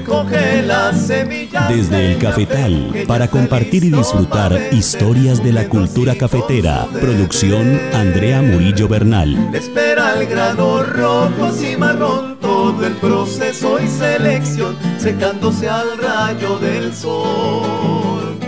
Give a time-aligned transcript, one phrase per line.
[0.00, 1.68] recoge las semillas.
[1.68, 6.86] Desde el cafetal, para compartir y disfrutar historias de la cultura cafetera.
[7.00, 9.54] Producción Andrea Murillo Bernal.
[9.54, 16.94] Espera el grano rojo y marrón, todo el proceso y selección, secándose al rayo del
[16.94, 18.38] sol.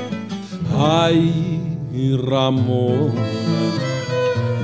[0.74, 1.78] Ay,
[2.26, 3.12] Ramón,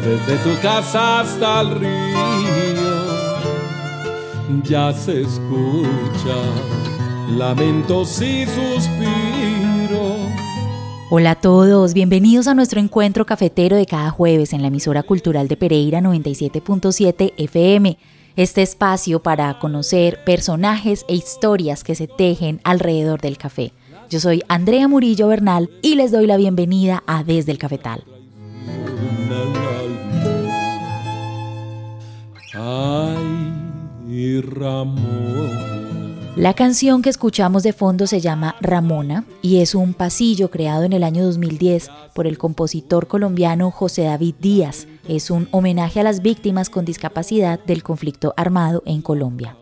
[0.03, 2.38] desde tu casa hasta el río,
[4.65, 6.37] ya se escucha
[7.37, 9.99] lamentos y suspiros.
[11.11, 15.49] Hola a todos, bienvenidos a nuestro encuentro cafetero de cada jueves en la emisora cultural
[15.49, 17.99] de Pereira 97.7 FM.
[18.37, 23.73] Este espacio para conocer personajes e historias que se tejen alrededor del café.
[24.11, 28.05] Yo soy Andrea Murillo Bernal y les doy la bienvenida a Desde el Cafetal.
[32.55, 33.38] Ay,
[34.43, 35.79] Ramón.
[36.37, 40.93] La canción que escuchamos de fondo se llama Ramona y es un pasillo creado en
[40.93, 44.87] el año 2010 por el compositor colombiano José David Díaz.
[45.09, 49.57] Es un homenaje a las víctimas con discapacidad del conflicto armado en Colombia.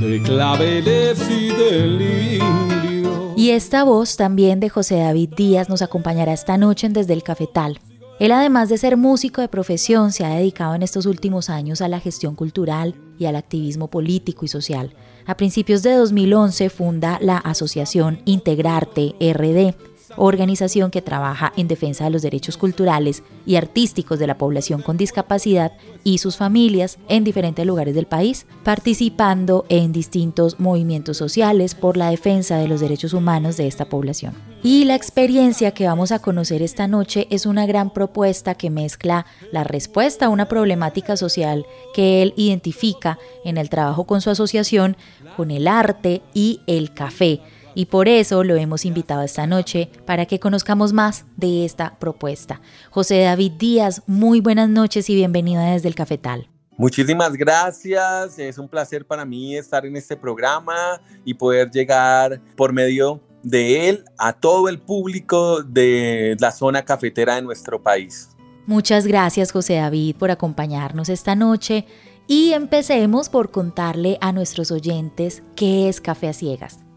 [0.00, 3.34] De claveles y delirio.
[3.36, 7.22] Y esta voz también de José David Díaz nos acompañará esta noche en Desde el
[7.22, 7.78] Cafetal.
[8.18, 11.88] Él además de ser músico de profesión se ha dedicado en estos últimos años a
[11.88, 14.92] la gestión cultural y al activismo político y social.
[15.24, 19.74] A principios de 2011 funda la asociación Integrarte RD,
[20.16, 24.96] organización que trabaja en defensa de los derechos culturales y artísticos de la población con
[24.96, 25.72] discapacidad
[26.04, 32.10] y sus familias en diferentes lugares del país, participando en distintos movimientos sociales por la
[32.10, 34.34] defensa de los derechos humanos de esta población.
[34.62, 39.24] Y la experiencia que vamos a conocer esta noche es una gran propuesta que mezcla
[39.52, 41.64] la respuesta a una problemática social
[41.94, 44.96] que él identifica en el trabajo con su asociación
[45.36, 47.40] con el arte y el café
[47.78, 52.60] y por eso lo hemos invitado esta noche para que conozcamos más de esta propuesta.
[52.90, 56.50] José David Díaz, muy buenas noches y bienvenido desde el Cafetal.
[56.76, 62.72] Muchísimas gracias, es un placer para mí estar en este programa y poder llegar por
[62.72, 68.30] medio de él a todo el público de la zona cafetera de nuestro país.
[68.66, 71.86] Muchas gracias José David por acompañarnos esta noche
[72.26, 76.87] y empecemos por contarle a nuestros oyentes qué es Café a Ciegas.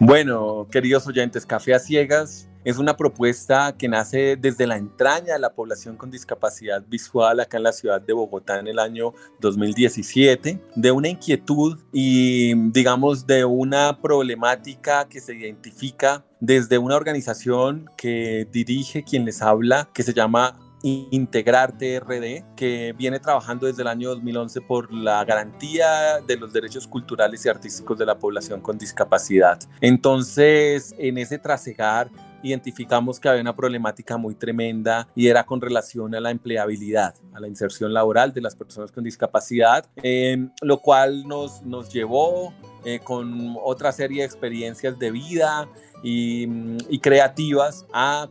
[0.00, 5.38] Bueno, queridos oyentes, Café a Ciegas es una propuesta que nace desde la entraña de
[5.38, 10.60] la población con discapacidad visual acá en la ciudad de Bogotá en el año 2017,
[10.74, 18.48] de una inquietud y digamos de una problemática que se identifica desde una organización que
[18.50, 24.08] dirige quien les habla, que se llama Integrarte RD, que viene trabajando desde el año
[24.10, 29.60] 2011 por la garantía de los derechos culturales y artísticos de la población con discapacidad.
[29.80, 32.10] Entonces, en ese trasegar,
[32.42, 37.40] identificamos que había una problemática muy tremenda y era con relación a la empleabilidad, a
[37.40, 42.52] la inserción laboral de las personas con discapacidad, eh, lo cual nos, nos llevó
[42.84, 45.68] eh, con otra serie de experiencias de vida
[46.02, 46.48] y,
[46.88, 48.28] y creativas a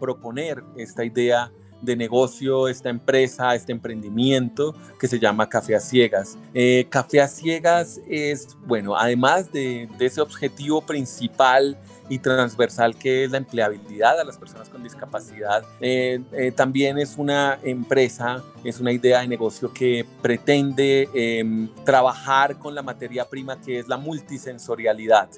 [0.00, 1.52] proponer esta idea
[1.82, 6.38] de negocio, esta empresa, este emprendimiento que se llama Café a Ciegas.
[6.54, 11.76] Eh, Café a Ciegas es, bueno, además de, ese objetivo principal
[12.08, 17.16] y transversal que es la empleabilidad a las personas con discapacidad, eh, eh, también es
[17.16, 23.60] una empresa, es una idea de negocio que pretende em, trabajar con la materia prima
[23.60, 25.28] que es la multisensorialidad.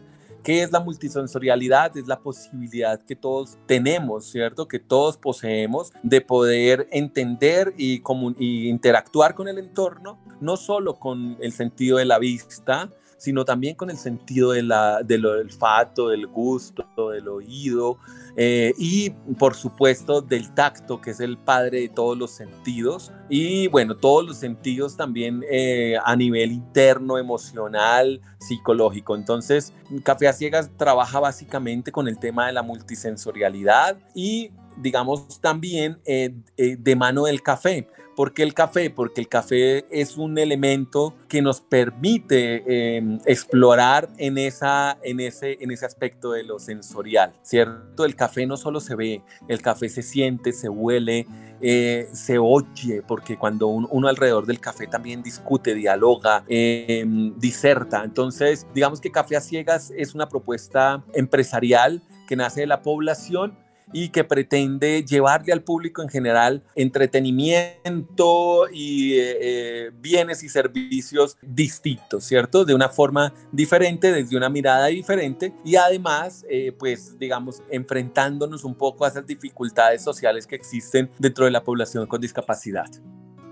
[0.48, 1.94] ¿Qué es la multisensorialidad?
[1.98, 4.66] Es la posibilidad que todos tenemos, ¿cierto?
[4.66, 8.02] Que todos poseemos de poder entender y,
[8.38, 12.88] y interactuar con el entorno, no solo con el sentido de la vista,
[13.18, 17.98] sino también con el sentido de la, del olfato, del gusto, del oído
[18.36, 23.66] eh, y por supuesto del tacto, que es el padre de todos los sentidos y
[23.68, 29.16] bueno, todos los sentidos también eh, a nivel interno, emocional, psicológico.
[29.16, 29.72] Entonces,
[30.04, 36.32] Café a Ciegas trabaja básicamente con el tema de la multisensorialidad y digamos también eh,
[36.56, 37.88] de mano del café
[38.18, 38.90] ¿Por qué el café?
[38.90, 45.56] Porque el café es un elemento que nos permite em, explorar en, esa, en, ese,
[45.60, 48.04] en ese aspecto de lo sensorial, ¿cierto?
[48.04, 51.28] El café no solo se ve, el café se siente, se huele,
[51.60, 58.02] eh, se oye, porque cuando uno, alrededor del café también discute, dialoga, em, diserta.
[58.02, 63.56] Entonces, digamos que Café a Ciegas es una propuesta empresarial que nace de la población
[63.92, 71.36] y que pretende llevarle al público en general entretenimiento y eh, eh, bienes y servicios
[71.42, 72.64] distintos, ¿cierto?
[72.64, 78.74] De una forma diferente, desde una mirada diferente y además, eh, pues, digamos, enfrentándonos un
[78.74, 82.88] poco a esas dificultades sociales que existen dentro de la población con discapacidad.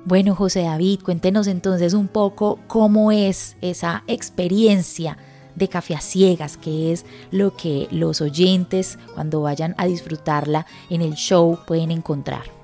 [0.04, 5.18] Bueno, José David, cuéntenos entonces un poco cómo es esa experiencia
[5.56, 11.02] de Café a Ciegas, que es lo que los oyentes cuando vayan a disfrutarla en
[11.02, 12.56] el show pueden encontrar.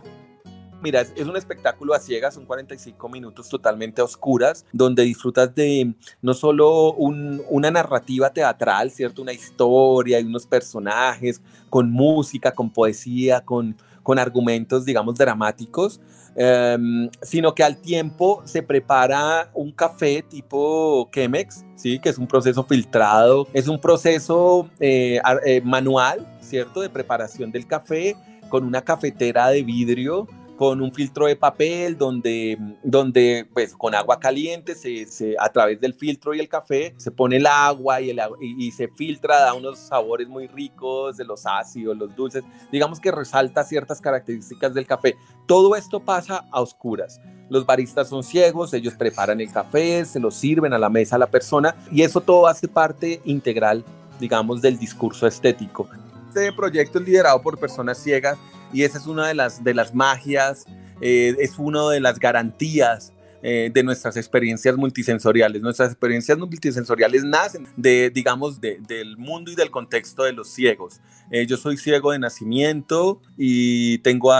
[0.83, 6.35] Mira, es un espectáculo a ciegas, son 45 minutos totalmente oscuras, donde disfrutas de no
[6.35, 9.23] solo una narrativa teatral, ¿cierto?
[9.23, 11.41] Una historia y unos personajes,
[11.71, 16.01] con música, con poesía, con, con argumentos, digamos, dramáticos,
[16.35, 21.99] Em, sino que al tiempo se prepara un café tipo Chemex, ¿sí?
[21.99, 27.67] que es un proceso filtrado, es un proceso eh, eh, manual, ¿cierto?, de preparación del
[27.67, 28.17] café
[28.49, 30.27] con una cafetera de vidrio
[30.63, 35.93] con un filtro de papel donde, donde pues con agua caliente se, a través del
[35.93, 39.81] filtro y el café se pone el agua y, el, y, se filtra, da unos
[39.81, 45.17] sabores muy ricos de los ácidos, los dulces, digamos que resalta ciertas características del café.
[45.49, 47.21] Todo esto pasa a oscuras.
[47.51, 51.19] Los baristas son ciegos, ellos preparan el café, se lo sirven a la mesa a
[51.19, 53.85] la persona y eso todo hace parte integral,
[54.21, 55.89] digamos, del discurso estético.
[56.35, 58.39] Este proyecto es liderado por personas ciegas
[58.73, 60.65] y esa es una de las, de las magias,
[61.03, 63.13] eh, es una de las garantías
[63.43, 65.61] eh, de nuestras experiencias multisensoriales.
[65.61, 71.03] Nuestras experiencias multisensoriales nacen de, digamos, del mundo y del contexto de los ciegos.
[71.31, 74.33] Eh, yo soy ciego de nacimiento y tengo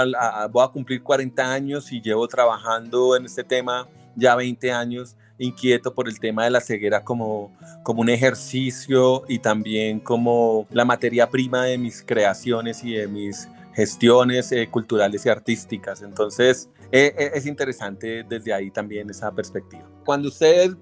[0.51, 3.87] voy a cumplir 40 años y llevo trabajando en este tema
[4.17, 7.53] ya 20 años inquieto por el tema de la ceguera como,
[7.83, 13.49] como un ejercicio y también como la materia prima de mis creaciones y de mis
[13.75, 16.03] gestiones eh, culturales y artísticas.
[16.03, 19.89] Entonces, eh, eh, es interesante desde ahí también esa perspectiva.
[20.05, 20.77] Cuando ustedes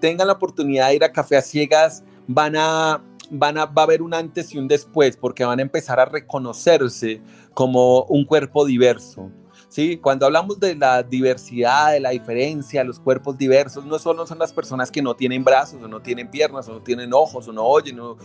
[0.00, 3.84] tengan la oportunidad de ir a Café a Ciegas, van a, van a, va a
[3.84, 7.20] haber un antes y un después, porque van a empezar a reconocerse
[7.54, 9.30] como un cuerpo diverso
[9.68, 9.96] ¿sí?
[9.98, 14.52] Cuando hablamos de la diversidad, de la diferencia, los cuerpos diversos, no solo son las
[14.52, 17.64] personas que no tienen brazos o no tienen piernas o no tienen ojos o no
[17.64, 18.16] oyen, no,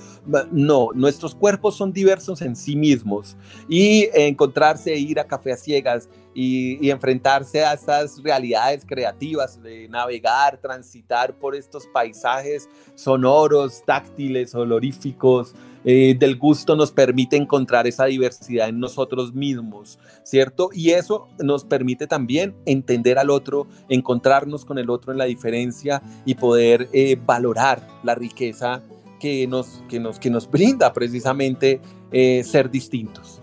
[0.51, 3.35] no nuestros cuerpos son diversos en sí mismos
[3.67, 10.57] y encontrarse, ir a café a ciegas y, enfrentarse a estas realidades creativas de navegar,
[10.57, 15.53] transitar por estos paisajes sonoros, táctiles, oloríficos,
[15.85, 20.69] eh, del gusto nos permite encontrar esa diversidad en nosotros mismos, ¿cierto?
[20.73, 26.01] Y eso nos permite también entender al otro, encontrarnos con el otro en la diferencia
[26.25, 28.81] y poder eh, valorar la riqueza
[29.19, 31.81] que nos, que nos, que nos brinda precisamente
[32.11, 33.42] eh, ser distintos.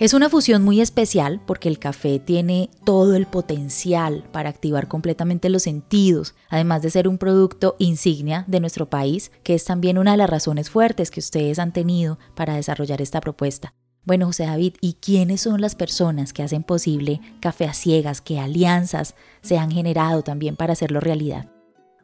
[0.00, 5.48] Es una fusión muy especial porque el café tiene todo el potencial para activar completamente
[5.48, 10.10] los sentidos, además de ser un producto insignia de nuestro país, que es también una
[10.10, 13.72] de las razones fuertes que ustedes han tenido para desarrollar esta propuesta.
[14.02, 18.20] Bueno, José David, ¿y quiénes son las personas que hacen posible Café a Ciegas?
[18.20, 21.53] ¿Qué alianzas se han generado también para hacerlo realidad?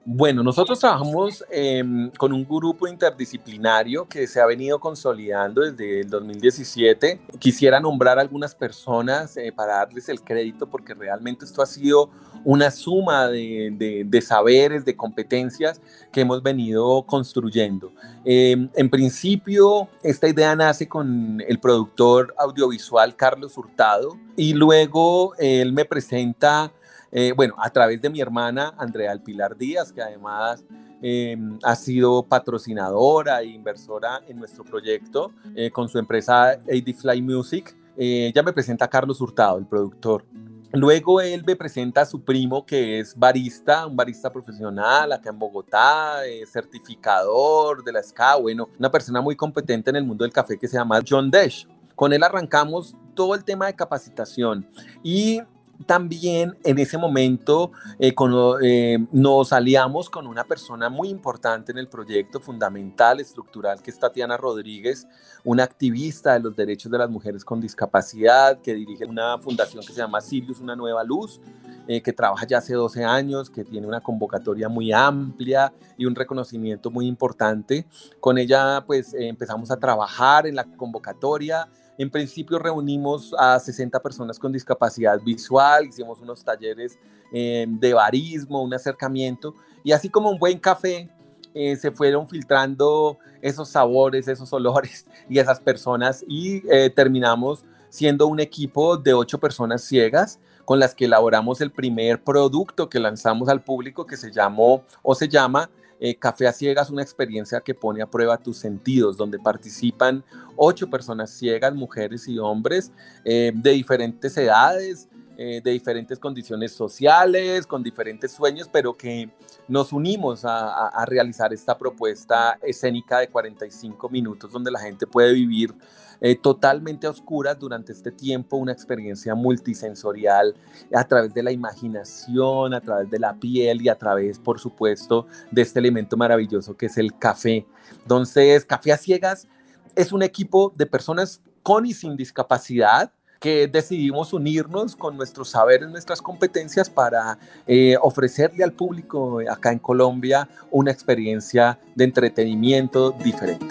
[0.07, 6.09] Bueno, nosotros trabajamos em, con un grupo interdisciplinario que se ha venido consolidando desde el
[6.09, 7.21] 2017.
[7.38, 12.09] Quisiera nombrar algunas personas eh, para darles el crédito porque realmente esto ha sido
[12.45, 17.92] una suma de, saberes, de competencias que hemos venido construyendo.
[18.25, 25.75] Em, en principio, esta idea nace con el productor audiovisual Carlos Hurtado y luego él
[25.75, 26.73] me presenta
[27.12, 30.64] eh, bueno, a través de mi hermana Andrea Alpilar Díaz, que además
[31.02, 37.22] em, ha sido patrocinadora e inversora en nuestro proyecto eh, con su empresa AD Fly
[37.22, 37.76] Music.
[37.96, 40.24] Eh, ya me presenta a Carlos Hurtado, el productor.
[40.72, 45.38] Luego él me presenta a su primo que es barista, un barista profesional acá en
[45.38, 50.56] Bogotá, certificador de la SCA, bueno, una persona muy competente en el mundo del café
[50.56, 51.66] que se llama John Desh.
[51.96, 54.64] Con él arrancamos todo el tema de capacitación
[55.02, 55.40] y
[55.87, 58.14] también en ese momento eh,
[58.62, 63.99] eh, nos aliamos con una persona muy importante en el proyecto, fundamental, estructural, que es
[63.99, 65.06] Tatiana Rodríguez,
[65.44, 69.92] una activista de los derechos de las mujeres con discapacidad, que dirige una fundación que
[69.92, 71.40] se llama Sirius, una nueva luz,
[71.88, 76.14] eh, que trabaja ya hace 12 años, que tiene una convocatoria muy amplia y un
[76.14, 77.87] reconocimiento muy importante.
[78.20, 81.68] Con ella pues empezamos a trabajar en la convocatoria
[82.00, 86.99] en principio reunimos a 60 personas con discapacidad visual, hicimos unos talleres
[87.30, 89.54] eh, de barismo, un acercamiento,
[89.85, 91.11] y así como un buen café,
[91.52, 98.28] eh, se fueron filtrando esos sabores, esos olores y esas personas, y eh, terminamos siendo
[98.28, 103.50] un equipo de ocho personas ciegas con las que elaboramos el primer producto que lanzamos
[103.50, 105.69] al público que se llamó o se llama
[106.00, 110.25] eh, Café a Ciegas, una experiencia que pone a prueba tus sentidos, donde participan
[110.57, 112.90] ocho personas ciegas, mujeres y hombres
[113.25, 115.09] eh, de diferentes edades,
[115.42, 119.30] eh, de diferentes condiciones sociales, con diferentes sueños, pero que
[119.68, 125.32] nos unimos a, a, realizar esta propuesta escénica de 45 minutos donde la gente puede
[125.32, 125.75] vivir
[126.20, 130.54] eh, totalmente oscuras durante este tiempo, una experiencia multisensorial
[130.94, 135.26] a través de la imaginación, a través de la piel y a través, por supuesto,
[135.50, 137.66] de este elemento maravilloso que es el café.
[138.02, 139.49] Entonces, Café a Ciegas
[139.97, 145.88] es un equipo de personas con y sin discapacidad que decidimos unirnos con nuestros saberes,
[145.88, 153.66] nuestras competencias para eh, ofrecerle al público acá en Colombia una experiencia de entretenimiento diferente.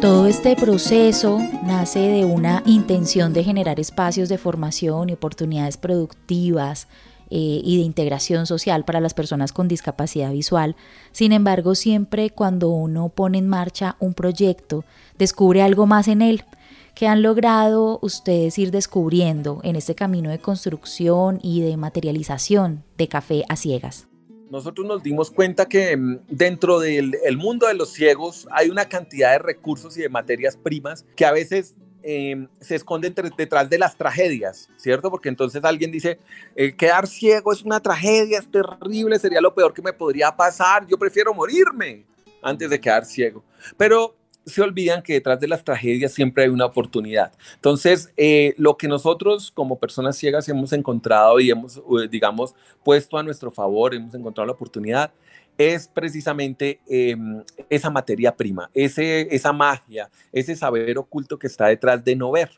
[0.00, 1.38] Todo este proceso
[1.92, 6.88] de una intención de generar espacios de formación y oportunidades productivas
[7.28, 10.76] eh, y de integración social para las personas con discapacidad visual.
[11.12, 14.86] Sin embargo, siempre cuando uno pone en marcha un proyecto,
[15.18, 16.44] descubre algo más en él.
[16.94, 23.08] que han logrado ustedes ir descubriendo en este camino de construcción y de materialización de
[23.08, 24.06] café a ciegas?
[24.54, 29.32] Nosotros nos dimos cuenta que mm, dentro del mundo de los ciegos hay una cantidad
[29.32, 33.96] de recursos y de materias primas que a veces em, se esconden detrás de las
[33.96, 35.10] tragedias, ¿cierto?
[35.10, 36.20] Porque entonces alguien dice,
[36.78, 40.96] quedar ciego es una tragedia, es terrible, sería lo peor que me podría pasar, yo
[40.98, 42.04] prefiero morirme
[42.40, 43.42] antes de quedar ciego.
[43.76, 44.14] Pero
[44.46, 47.32] se olvidan que detrás de las tragedias siempre hay una oportunidad.
[47.54, 53.16] Entonces, eh, lo que nosotros como personas ciegas hemos encontrado y hemos, eh, digamos, puesto
[53.18, 55.12] a nuestro favor, hemos encontrado la oportunidad,
[55.56, 62.04] es precisamente em, esa materia prima, ese, esa magia, ese saber oculto que está detrás
[62.04, 62.50] de no ver.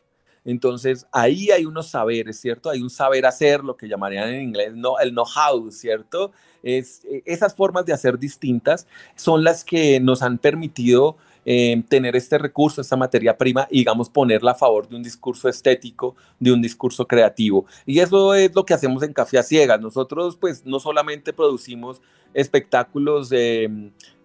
[0.47, 2.69] Entonces, ahí hay unos saberes, ¿cierto?
[2.69, 6.31] Hay un saber hacer, lo que llamarían en inglés no, el know-how, ¿cierto?
[6.63, 11.17] Es, e, esas formas de hacer distintas son las que nos han permitido
[11.49, 15.47] eh, tener este recurso, esta materia prima, y digamos ponerla a favor de un discurso
[15.47, 17.65] estético, de un discurso creativo.
[17.85, 19.79] Y eso es lo que hacemos en Café a Ciegas.
[19.79, 22.01] Nosotros pues no solamente producimos
[22.33, 23.69] espectáculos eh,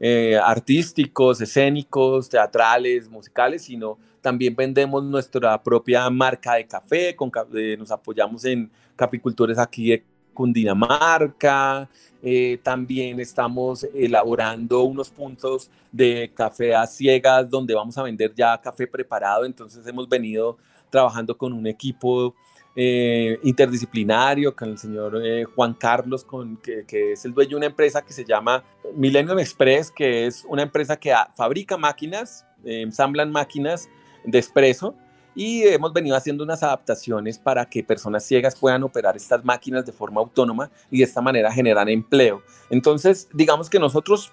[0.00, 7.31] eh, artísticos, escénicos, teatrales, musicales, sino también vendemos nuestra propia marca de café, con,
[7.79, 11.88] nos apoyamos en capicultores aquí de Cundinamarca,
[12.22, 18.60] eh, también estamos elaborando unos puntos de café a ciegas donde vamos a vender ya
[18.60, 19.44] café preparado.
[19.44, 20.56] Entonces hemos venido
[20.90, 22.34] trabajando con un equipo
[22.76, 27.66] eh, interdisciplinario, con el señor eh, Juan Carlos, con, que, es el dueño de una
[27.66, 28.62] empresa que se llama
[28.94, 33.88] Millennium Express, que es una empresa que fabrica máquinas, ensamblan máquinas
[34.24, 34.94] de expreso
[35.34, 39.92] y hemos venido haciendo unas adaptaciones para que personas ciegas puedan operar estas máquinas de
[39.92, 42.42] forma autónoma y de esta manera generar empleo.
[42.70, 44.32] Entonces, digamos que nosotros,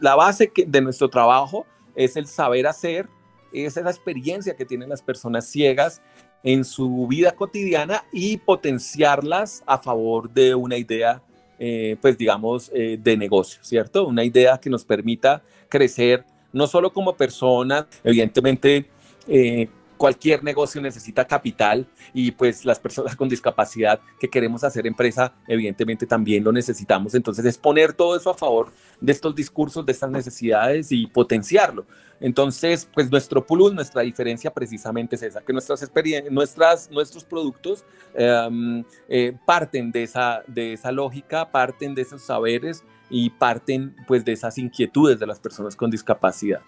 [0.00, 3.08] la base de nuestro trabajo es el saber hacer,
[3.52, 6.00] es esa experiencia que tienen las personas ciegas
[6.42, 11.22] en su vida cotidiana y potenciarlas a favor de una idea,
[11.58, 14.06] eh, pues digamos, eh, de negocio, ¿cierto?
[14.06, 18.86] Una idea que nos permita crecer no solo como personas, evidentemente,
[19.28, 19.68] eh,
[20.00, 26.06] cualquier negocio necesita capital y pues las personas con discapacidad que queremos hacer empresa, evidentemente
[26.06, 27.14] también lo necesitamos.
[27.14, 31.84] Entonces es poner todo eso a favor de estos discursos, de estas necesidades y potenciarlo.
[32.18, 35.86] Entonces, pues nuestro plus, nuestra diferencia precisamente es esa, que nuestras
[36.30, 42.84] nuestras, nuestros productos em, eh, parten de esa, de esa lógica, parten de esos saberes
[43.10, 46.62] y parten pues de esas inquietudes de las personas con discapacidad.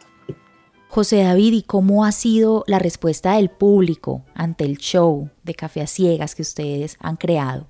[0.95, 5.81] José David, ¿y cómo ha sido la respuesta del público ante el show de Café
[5.81, 7.67] a Ciegas que ustedes han creado?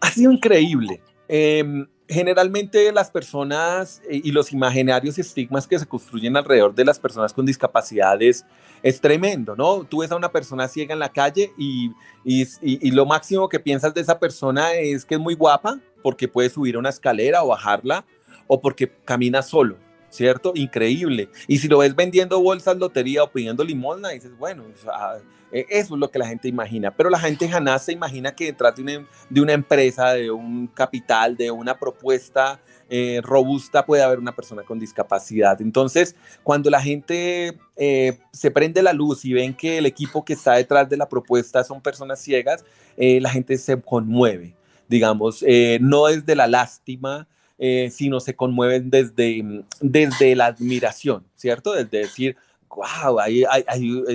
[0.00, 1.02] Ha sido increíble.
[1.26, 6.84] Em, generalmente las personas eh, y los imaginarios y estigmas que se construyen alrededor de
[6.84, 8.46] las personas con discapacidades
[8.84, 9.82] es tremendo, ¿no?
[9.82, 11.90] Tú ves a una persona ciega en la calle y,
[12.24, 16.48] y, lo máximo que piensas de esa persona es que es muy guapa porque puede
[16.50, 18.04] subir una escalera o bajarla
[18.46, 19.76] o porque camina solo,
[20.10, 20.52] ¿cierto?
[20.54, 21.30] Increíble.
[21.46, 24.64] Y si lo ves vendiendo bolsas, lotería o pidiendo limosna, dices, bueno,
[25.52, 26.90] e, eso es lo que la gente imagina.
[26.90, 31.36] Pero la gente jamás se imagina que de una, de una empresa, de un capital,
[31.36, 32.60] de una propuesta
[32.92, 35.60] eh, robusta puede haber una persona con discapacidad.
[35.62, 40.32] Entonces, cuando la gente eh, se prende la luz y ven que el equipo que
[40.32, 42.64] está detrás de la propuesta son personas ciegas,
[42.96, 44.56] eh, la gente se conmueve,
[44.88, 45.44] digamos,
[45.80, 47.28] no desde la lástima,
[47.90, 51.72] sino se conmueven desde, desde la admiración, ¿cierto?
[51.72, 52.36] Desde decir,
[52.70, 53.44] wow, hay,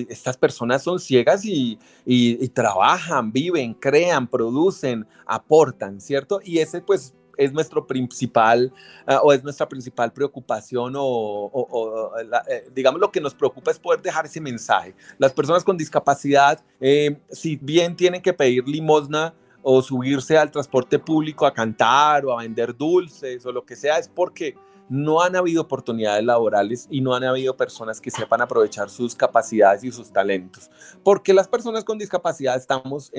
[0.10, 6.40] estas personas son ciegas y, y, trabajan, viven, crean, producen, aportan, ¿cierto?
[6.44, 8.72] Y ese pues es nuestro principal
[9.06, 12.12] ah, o es nuestra principal preocupación o,
[12.48, 14.96] eh, digamos lo que nos preocupa es poder dejar ese mensaje.
[15.18, 19.34] Las personas con discapacidad, eh, si bien tienen que pedir limosna
[19.68, 23.98] o subirse al transporte público a cantar o a vender dulces o lo que sea,
[23.98, 24.54] es porque
[24.90, 29.84] no han habido oportunidades laborales y no han habido personas que sepan aprovechar sus capacidades
[29.84, 30.70] y sus talentos.
[31.04, 33.12] Porque las personas con discapacidad estamos,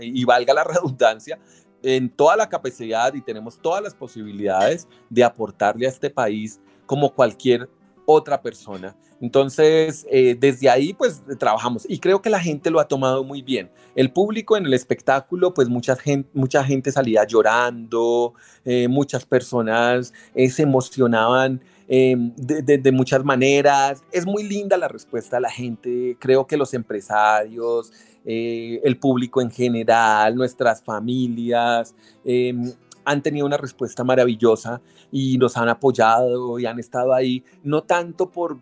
[0.00, 1.38] y valga la redundancia,
[1.82, 7.14] en toda la capacidad y tenemos todas las posibilidades de aportarle a este país como
[7.14, 7.68] cualquier
[8.06, 8.96] otra persona.
[9.20, 13.42] Entonces, eh, desde ahí, pues trabajamos y creo que la gente lo ha tomado muy
[13.42, 13.70] bien.
[13.94, 18.34] El público en el espectáculo, pues mucha gente, mucha gente salía llorando,
[18.64, 24.02] eh, muchas personas eh, se emocionaban de, de, muchas maneras.
[24.10, 26.16] Es muy linda la respuesta de la gente.
[26.18, 27.92] Creo que los empresarios,
[28.24, 31.94] el público en general, nuestras familias,
[32.24, 32.72] em,
[33.04, 34.80] han tenido una respuesta maravillosa
[35.10, 38.58] y nos han apoyado y han estado ahí, no tanto por,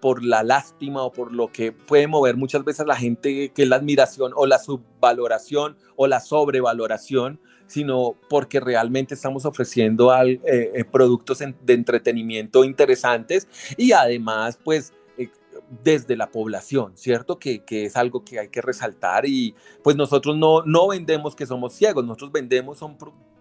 [0.00, 3.68] por la lástima o por lo que puede mover muchas veces la gente, que es
[3.68, 10.84] la admiración o la subvaloración o la sobrevaloración, sino porque realmente estamos ofreciendo eh, eh,
[10.84, 14.92] productos de entretenimiento interesantes y además pues
[15.82, 17.38] desde la población, ¿cierto?
[17.38, 21.74] Que, es algo que hay que resaltar y pues nosotros no, no vendemos que somos
[21.74, 22.96] ciegos, nosotros vendemos son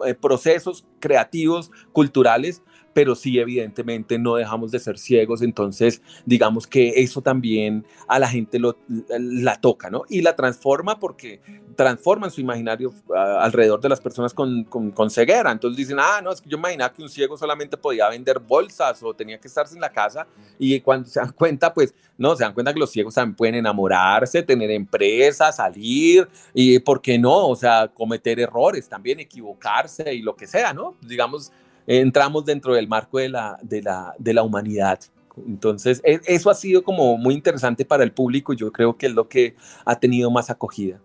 [0.05, 2.61] eh, procesos creativos, culturales,
[2.97, 8.27] pero sí evidentemente no dejamos de ser ciegos, entonces digamos que eso también a la
[8.27, 8.75] gente lo,
[9.19, 10.01] la toca, ¿no?
[10.09, 11.39] Y la transforma porque
[11.75, 16.41] transforman su imaginario alrededor de las personas con, con, ceguera, entonces dicen, ah, no, es
[16.41, 19.81] que yo imaginaba que un ciego solamente podía vender bolsas o tenía que estarse en
[19.81, 20.25] la casa
[20.57, 23.53] y cuando se dan cuenta, pues no, se dan cuenta que los ciegos también pueden
[23.53, 27.47] enamorarse, tener empresas, salir y, ¿por qué no?
[27.47, 30.95] O sea, cometer errores también, equivocarse y lo que sea, ¿no?
[31.01, 31.51] Digamos,
[31.87, 34.99] entramos dentro del marco de la, de la, de la humanidad.
[35.47, 39.07] Entonces, e, eso ha sido como muy interesante para el público y yo creo que
[39.07, 40.99] es lo que ha tenido más acogida.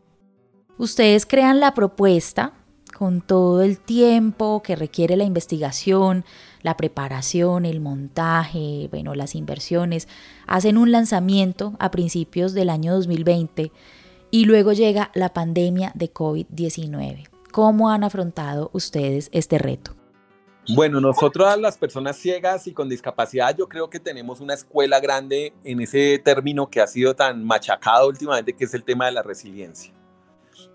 [0.78, 2.54] Ustedes crean la propuesta
[2.96, 6.24] con todo el tiempo que requiere la investigación,
[6.62, 10.08] la preparación, el montaje, bueno, las inversiones,
[10.46, 13.72] hacen un lanzamiento a principios del año 2020
[14.30, 17.28] y luego llega la pandemia de COVID-19.
[17.50, 20.01] ¿Cómo han afrontado ustedes este reto?
[20.68, 25.52] Bueno, nosotros las personas ciegas y con discapacidad, yo creo que tenemos una escuela grande
[25.64, 29.22] en ese término que ha sido tan machacado últimamente, que es el tema de la
[29.22, 29.92] resiliencia.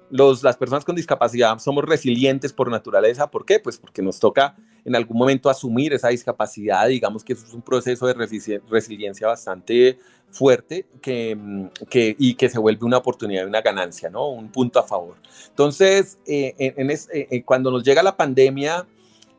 [0.09, 3.29] Los, las personas con discapacidad somos resilientes por naturaleza.
[3.29, 3.59] ¿Por qué?
[3.59, 6.87] Pues porque nos toca en algún momento asumir esa discapacidad.
[6.87, 8.13] Digamos que es un proceso de
[8.69, 11.37] resiliencia bastante fuerte que,
[11.89, 14.29] que, y que se vuelve una oportunidad y una ganancia, ¿no?
[14.29, 15.15] Un punto a favor.
[15.49, 18.85] Entonces, eh, eh, eh, cuando nos llega la pandemia,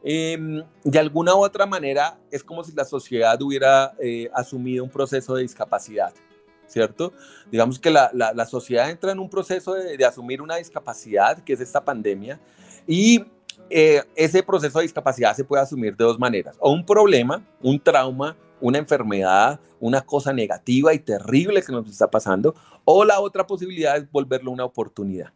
[0.03, 4.91] Em, de alguna u otra manera es como si la sociedad hubiera eh, asumido un
[4.91, 6.15] proceso de discapacidad,
[6.67, 7.13] ¿cierto?
[7.51, 11.61] Digamos que la, la, sociedad entra en un proceso de, asumir una discapacidad, que es
[11.61, 12.39] esta pandemia,
[12.87, 13.25] y
[13.71, 17.81] eh, ese proceso de discapacidad se puede asumir de dos maneras, o un problema, un
[17.81, 23.47] trauma, una enfermedad, una cosa negativa y terrible que nos está pasando, o la otra
[23.47, 25.33] posibilidad es volverlo una oportunidad.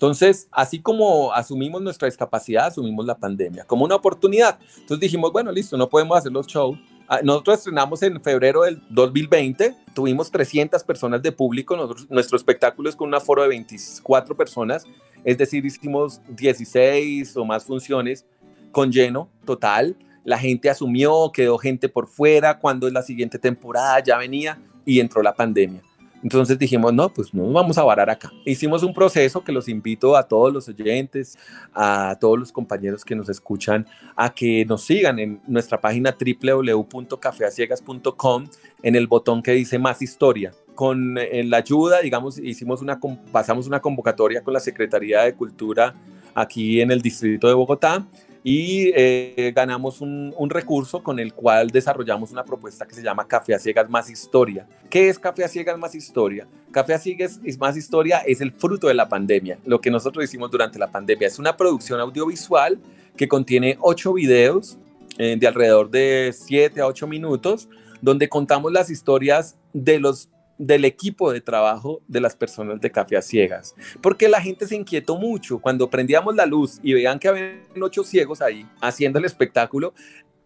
[0.00, 4.58] Entonces, así como asumimos nuestra discapacidad, asumimos la pandemia como una oportunidad.
[4.78, 6.78] Entonces dijimos, bueno, listo, no podemos hacer los shows.
[7.06, 11.76] Ah, nosotros estrenamos en febrero del 2020, tuvimos 300 personas de público,
[12.08, 14.86] nuestro espectáculo es con un aforo de 24 personas,
[15.22, 18.24] es decir, hicimos 16 o más funciones
[18.72, 19.98] con lleno total.
[20.24, 25.00] La gente asumió, quedó gente por fuera, cuando es la siguiente temporada ya venía y
[25.00, 25.82] entró la pandemia.
[26.22, 28.30] Entonces dijimos, no, pues no nos vamos a varar acá.
[28.44, 31.38] Hicimos un proceso que los invito a todos los oyentes,
[31.72, 38.46] a todos los compañeros que nos escuchan, a que nos sigan en nuestra página www.cafeaciegas.com
[38.82, 40.52] en el botón que dice más historia.
[40.74, 42.98] Con eh, la ayuda, digamos, hicimos una,
[43.32, 45.94] pasamos una convocatoria con la Secretaría de Cultura
[46.34, 48.06] aquí en el distrito de Bogotá
[48.42, 53.54] y eh, ganamos un, recurso con el cual desarrollamos una propuesta que se llama Café
[53.54, 54.66] a Ciegas más Historia.
[54.88, 56.46] ¿Qué es Café a Ciegas más Historia?
[56.70, 60.50] Café a Ciegas más Historia es el fruto de la pandemia, lo que nosotros hicimos
[60.50, 61.28] durante la pandemia.
[61.28, 62.78] Es una producción audiovisual
[63.16, 64.78] que contiene ocho videos
[65.18, 67.68] eh, de alrededor de siete a ocho minutos,
[68.00, 73.16] donde contamos las historias de los del equipo de trabajo de las personas de Café
[73.16, 77.28] a Ciegas, porque la gente se inquietó mucho cuando prendíamos la luz y veían que
[77.28, 79.94] había ocho ciegos ahí haciendo el espectáculo,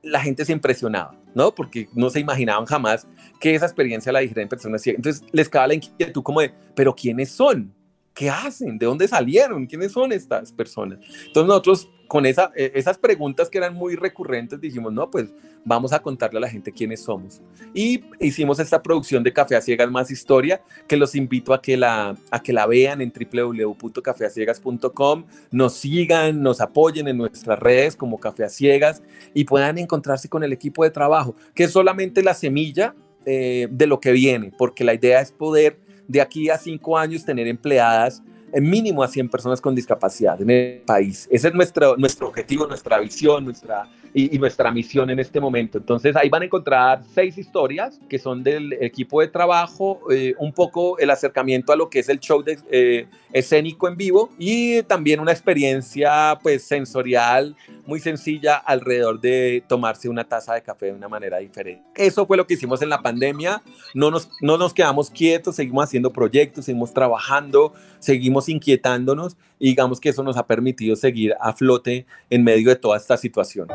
[0.03, 1.53] la gente se impresionaba, ¿no?
[1.53, 3.09] Porque no se imaginaban jamás
[3.40, 4.98] que esa experiencia la dijeran personas ciegas.
[4.98, 7.74] Entonces les quedaba la inquietud como de, pero ¿quiénes son?
[8.14, 8.79] ¿Qué hacen?
[8.79, 9.66] ¿De dónde salieron?
[9.66, 11.00] ¿Quiénes son estas personas?
[11.27, 15.33] Entonces nosotros con e, esas preguntas que eran muy recurrentes dijimos, no, pues
[15.64, 17.42] vamos a contarle a la gente quiénes somos.
[17.74, 21.77] Y hicimos esta producción de Café a Ciegas más historia, que los invito a que
[21.77, 28.18] la, a que la vean en www.cafeaciegas.com, nos sigan, nos apoyen en nuestras redes como
[28.18, 32.35] Café a Ciegas y puedan encontrarse con el equipo de trabajo, que es solamente la
[32.35, 32.94] semilla
[33.27, 37.24] eh, de lo que viene, porque la idea es poder de aquí a cinco años
[37.24, 38.22] tener empleadas
[38.53, 41.27] en mínimo a 100 personas con discapacidad en el país.
[41.31, 45.79] Ese es nuestro, nuestro objetivo, nuestra visión, nuestra, y, nuestra misión en este momento.
[45.79, 50.53] Entonces ahí van a encontrar seis historias que son del equipo de trabajo, eh, un
[50.53, 54.83] poco el acercamiento a lo que es el show de, eh, escénico en vivo y
[54.85, 60.92] también una experiencia pues sensorial muy sencilla alrededor de tomarse una taza de café de
[60.92, 61.83] una manera diferente.
[61.96, 63.62] Eso fue lo que hicimos en la pandemia.
[63.94, 70.00] No nos, no nos quedamos quietos, seguimos haciendo proyectos, seguimos trabajando, seguimos inquietándonos y digamos
[70.00, 73.68] que eso nos ha permitido seguir a flote en medio de toda esta situación.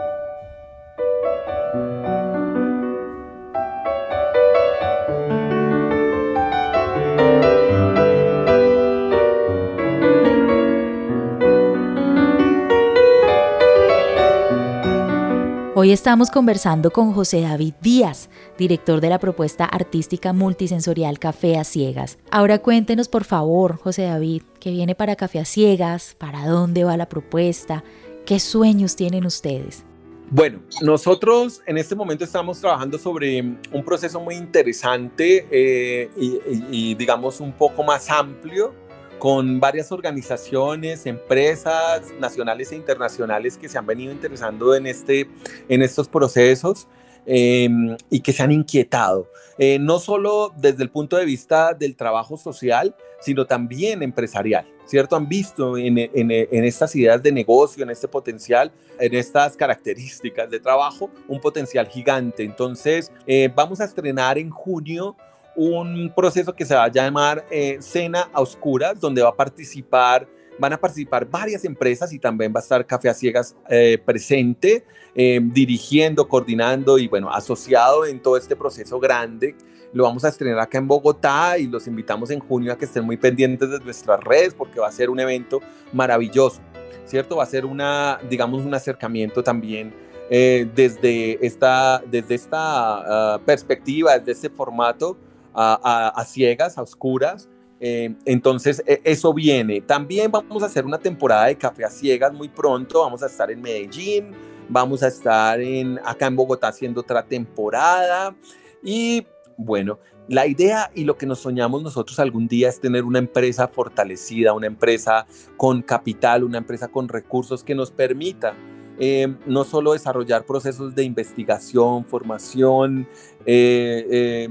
[15.81, 21.63] Hoy estamos conversando con José David Díaz, director de la propuesta artística multisensorial Café a
[21.63, 22.17] Ciegas.
[22.31, 26.97] Ahora cuéntenos por favor, José David, qué viene para Café a Ciegas, para dónde va
[26.97, 27.85] la propuesta,
[28.25, 29.85] qué sueños tienen ustedes.
[30.29, 37.39] Bueno, nosotros en este momento estamos trabajando sobre un proceso muy interesante eh, y digamos
[37.39, 38.73] un poco más amplio
[39.19, 45.29] con varias organizaciones, empresas nacionales e internacionales que se han venido interesando en, este,
[45.67, 46.87] en estos procesos
[47.25, 51.95] em, y que se han inquietado, eh, no solo desde el punto de vista del
[51.95, 55.17] trabajo social, sino también empresarial, ¿cierto?
[55.17, 61.11] Han visto en, estas ideas de negocio, en este potencial, en estas características de trabajo,
[61.27, 62.43] un potencial gigante.
[62.43, 65.17] Entonces, eh, vamos a estrenar en junio
[65.55, 70.27] un proceso que se va a llamar eh, Cena a Oscuras, donde va a participar,
[70.57, 74.85] van a participar varias empresas y también va a estar Café a Ciegas eh, presente,
[75.15, 79.55] eh, dirigiendo, coordinando y bueno, asociado en todo este proceso grande.
[79.91, 83.03] Lo vamos a estrenar acá en Bogotá y los invitamos en junio a que estén
[83.03, 86.61] muy pendientes de nuestras redes porque va a ser un evento maravilloso,
[87.05, 87.37] ¿cierto?
[87.37, 89.93] Va a ser una, digamos, un acercamiento también
[90.29, 95.17] desde esta, desde esta ah, perspectiva, desde este formato
[95.59, 97.49] a, ciegas, a oscuras.
[97.79, 99.81] Eh, entonces, e, eso viene.
[99.81, 103.01] También vamos a hacer una temporada de café a ciegas muy pronto.
[103.01, 104.31] Vamos a estar en Medellín,
[104.69, 108.35] vamos a estar en, acá en Bogotá haciendo otra temporada.
[108.83, 109.25] Y
[109.57, 113.67] bueno, la idea y lo que nos soñamos nosotros algún día es tener una empresa
[113.67, 115.25] fortalecida, una empresa
[115.57, 118.55] con capital, una empresa con recursos que nos permita
[119.01, 123.07] eh, no solo desarrollar procesos de investigación, formación,
[123.45, 124.49] eh,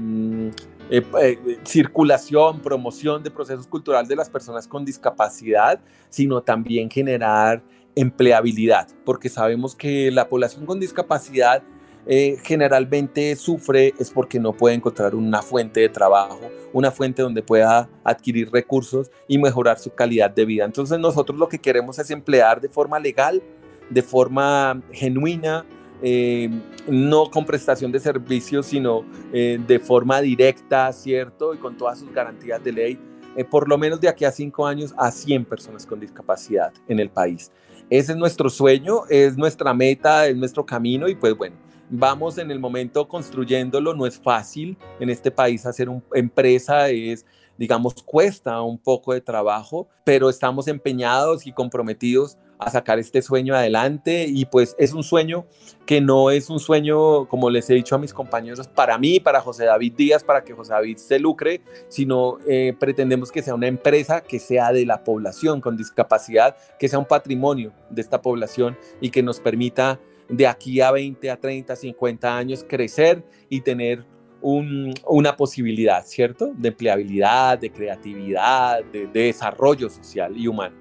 [0.89, 7.61] eh, eh, circulación, promoción de procesos culturales de las personas con discapacidad, sino también generar
[7.95, 11.63] empleabilidad, porque sabemos que la población con discapacidad
[12.07, 16.39] eh, generalmente sufre es porque no puede encontrar una fuente de trabajo,
[16.73, 20.65] una fuente donde pueda adquirir recursos y mejorar su calidad de vida.
[20.65, 23.43] Entonces nosotros lo que queremos es emplear de forma legal,
[23.89, 25.65] de forma genuina,
[26.01, 26.49] eh,
[26.87, 31.53] no con prestación de servicios, sino eh, de forma directa, ¿cierto?
[31.53, 32.99] Y con todas sus garantías de ley,
[33.35, 36.99] eh, por lo menos de aquí a cinco años, a 100 personas con discapacidad en
[36.99, 37.51] el país.
[37.89, 41.55] Ese es nuestro sueño, es nuestra meta, es nuestro camino y pues bueno,
[41.89, 47.25] vamos en el momento construyéndolo, no es fácil en este país hacer una empresa, es
[47.59, 53.55] digamos, cuesta un poco de trabajo, pero estamos empeñados y comprometidos a sacar este sueño
[53.55, 55.45] adelante y pues es un sueño
[55.85, 59.39] que no es un sueño, como les he dicho a mis compañeros, para mí, para
[59.39, 63.67] José David Díaz, para que José David se lucre, sino eh, pretendemos que sea una
[63.67, 68.77] empresa que sea de la población con discapacidad, que sea un patrimonio de esta población
[68.99, 74.05] y que nos permita de aquí a 20, a 30, 50 años crecer y tener
[74.41, 76.51] una posibilidad, ¿cierto?
[76.55, 80.78] De empleabilidad, de creatividad, de desarrollo social y humano.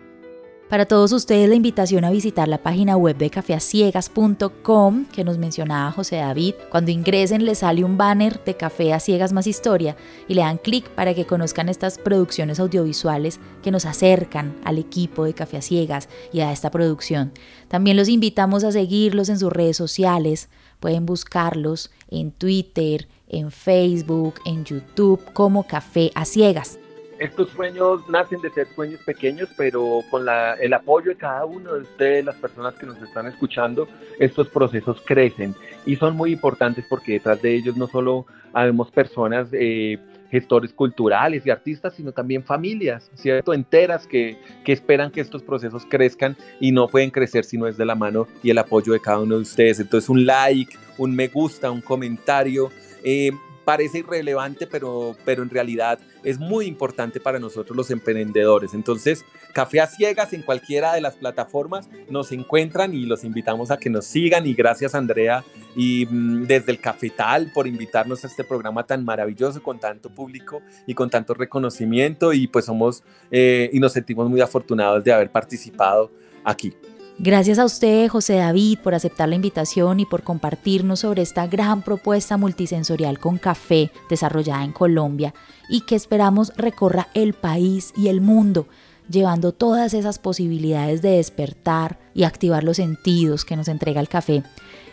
[0.68, 5.92] Para todos ustedes la invitación a visitar la página web de cafeaciegas.com que nos mencionaba
[5.92, 6.56] José David.
[6.70, 9.96] Cuando ingresen les sale un banner de Café a Ciegas más Historia
[10.28, 15.24] y le dan clic para que conozcan estas producciones audiovisuales que nos acercan al equipo
[15.24, 17.32] de Café a Ciegas y a esta producción.
[17.68, 20.50] También los invitamos a seguirlos en sus redes sociales.
[20.80, 26.78] Pueden buscarlos en Twitter, en Facebook, en YouTube como Café a Ciegas
[27.18, 30.26] estos sueños nacen de ser sueños pequeños, pero con
[30.60, 35.02] el apoyo de cada uno de ustedes, las personas que nos están escuchando, estos procesos
[35.04, 35.54] crecen
[35.84, 39.98] y son muy importantes porque detrás de ellos no solo habemos personas, eh,
[40.30, 43.54] gestores culturales y artistas, sino también familias, ¿cierto?
[43.54, 47.76] Enteras que, que esperan que estos procesos crezcan y no pueden crecer si no es
[47.76, 49.80] de la mano y el apoyo de cada uno de ustedes.
[49.80, 52.70] Entonces un like, un me gusta, un comentario.
[53.02, 53.30] Eh,
[53.64, 58.74] parece irrelevante, pero, pero en realidad es muy importante para nosotros los emprendedores.
[58.74, 63.76] Entonces, Café a Ciegas en cualquiera de las plataformas nos encuentran y los invitamos a
[63.76, 64.46] que nos sigan.
[64.46, 65.44] Y gracias, Andrea,
[65.76, 70.62] y mm, desde el Cafetal por invitarnos a este programa tan maravilloso con tanto público
[70.86, 72.32] y con tanto reconocimiento.
[72.32, 76.10] Y pues somos eh, y nos sentimos muy afortunados de haber participado
[76.44, 76.74] aquí.
[77.20, 81.82] Gracias a usted, José David, por aceptar la invitación y por compartirnos sobre esta gran
[81.82, 85.34] propuesta multisensorial con café desarrollada en Colombia
[85.68, 88.68] y que esperamos recorra el país y el mundo,
[89.10, 94.44] llevando todas esas posibilidades de despertar y activar los sentidos que nos entrega el café.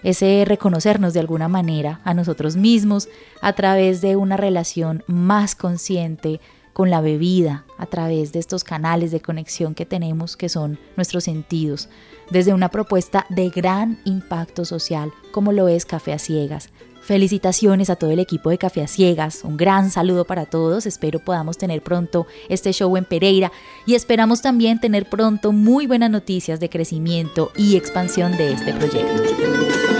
[0.01, 3.07] Ese reconocernos de alguna manera a nosotros mismos
[3.43, 6.41] a través de una relación más consciente,
[6.75, 11.23] con la bebida, a través de estos canales de conexión que tenemos que son nuestros
[11.23, 11.87] sentidos,
[12.29, 16.71] desde una propuesta de gran impacto social como lo es Café a Ciegas.
[17.01, 21.19] Felicitaciones a todo el equipo de Café a Ciegas, un gran saludo para todos, espero
[21.19, 23.53] podamos tener pronto este show en Pereira
[23.85, 29.94] y esperamos también tener pronto muy buenas noticias de crecimiento y expansión de este proyecto.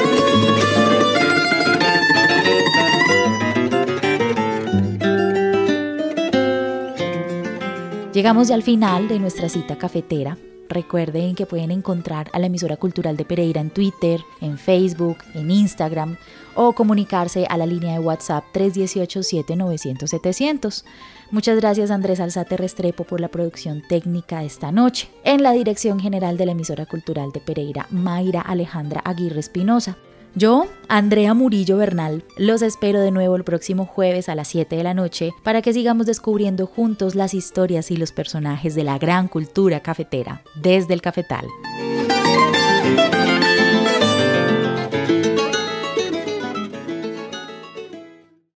[8.16, 10.38] Llegamos ya al final de nuestra cita cafetera.
[10.70, 15.52] Recuerden que pueden encontrar a la emisora cultural de Pereira en Twitter, en Facebook, en
[15.52, 16.16] Instagram
[16.56, 20.86] o comunicarse a la línea de WhatsApp 318-7900-700.
[21.30, 25.10] Muchas gracias Andrés Alzate Restrepo por la producción técnica esta noche.
[25.26, 29.98] En la dirección general de la emisora cultural de Pereira, Mayra Alejandra Aguirre Espinosa.
[30.38, 34.84] Yo, Andrea Murillo Bernal, los espero de nuevo el próximo jueves a las 7 de
[34.84, 39.30] la noche para que sigamos descubriendo juntos las historias y los personajes de la gran
[39.30, 41.46] cultura cafetera desde el cafetal.